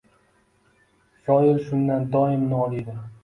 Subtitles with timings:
[1.27, 2.97] Shoir shundan doim noliydi.